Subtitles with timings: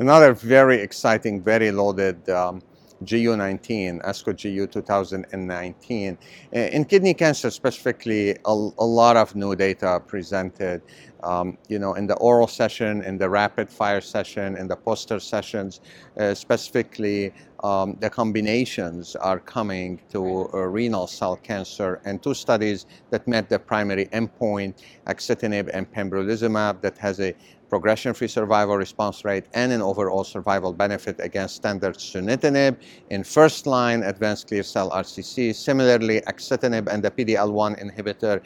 [0.00, 2.60] Another very exciting, very loaded um,
[3.04, 6.18] GU19, ASCO GU 2019.
[6.52, 10.82] In kidney cancer specifically, a, a lot of new data presented.
[11.22, 15.20] Um, you know, in the oral session, in the rapid fire session, in the poster
[15.20, 15.80] sessions,
[16.18, 17.32] uh, specifically
[17.64, 23.48] um, the combinations are coming to uh, renal cell cancer and two studies that met
[23.48, 24.74] the primary endpoint,
[25.06, 27.34] axitinib and pembrolizumab that has a
[27.74, 32.76] progression-free survival response rate and an overall survival benefit against standard sunitinib
[33.10, 35.54] in first-line advanced clear cell RCC.
[35.54, 38.36] Similarly, axitinib and the PD-L1 inhibitor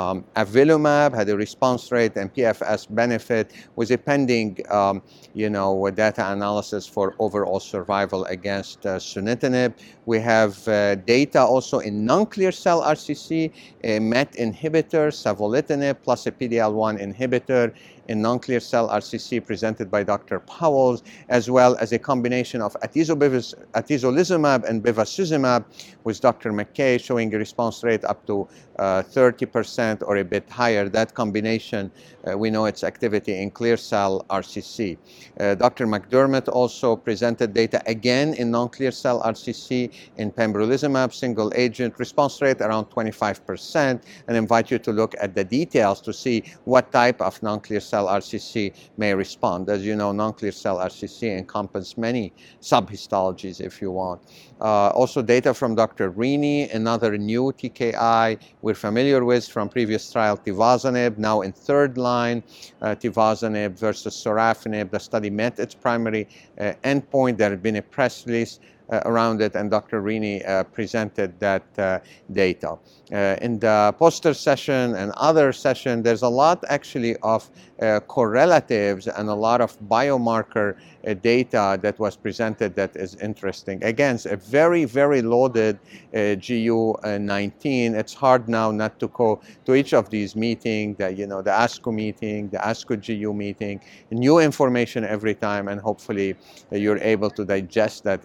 [0.00, 3.46] um, avelumab had a response rate and PFS benefit
[3.76, 5.02] with a pending, um,
[5.34, 9.74] you know, data analysis for overall survival against uh, sunitinib.
[10.06, 13.52] We have uh, data also in non-clear cell RCC,
[13.84, 17.72] a MET inhibitor, savolitinib, plus a PD-L1 inhibitor
[18.08, 20.40] in non-clear cell RCC presented by Dr.
[20.40, 25.64] Powles, as well as a combination of atezolizumab and bevacizumab
[26.04, 26.52] with Dr.
[26.52, 28.48] McKay showing a response rate up to
[28.78, 30.88] uh, 30% or a bit higher.
[30.88, 31.90] That combination,
[32.30, 34.98] uh, we know its activity in clear cell RCC.
[35.40, 35.86] Uh, Dr.
[35.86, 42.60] McDermott also presented data again in non-clear cell RCC in pembrolizumab single agent response rate
[42.60, 47.42] around 25% and invite you to look at the details to see what type of
[47.42, 49.68] non-clear cell cell RCC may respond.
[49.68, 54.20] As you know, non-clear cell RCC encompasses many subhistologies if you want.
[54.60, 56.12] Uh, also data from Dr.
[56.12, 62.42] Rini, another new TKI we're familiar with from previous trial, tivozanib, now in third line,
[62.82, 64.90] uh, tivozanib versus sorafenib.
[64.90, 67.36] The study met its primary uh, endpoint.
[67.38, 70.00] There had been a press release uh, Uh, around it, and Dr.
[70.00, 71.98] Rini uh, presented that uh,
[72.30, 72.78] data.
[73.12, 77.50] Uh, in the poster session and other session, there's a lot actually of
[77.82, 80.76] uh, correlatives and a lot of biomarker
[81.20, 83.82] data that was presented that is interesting.
[83.84, 85.78] Again, it's a very, very loaded
[86.12, 87.94] GU19.
[87.94, 91.50] It's hard now not to go to each of these meetings, the, you know, the
[91.50, 93.80] ASCO meeting, the ASCO GU meeting,
[94.10, 96.34] new information every time, and hopefully
[96.72, 98.24] you're able to digest that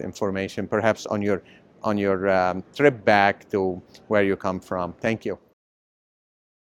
[0.58, 1.42] information perhaps on your,
[1.82, 4.92] on your um, trip back to where you come from.
[5.00, 5.51] Thank you.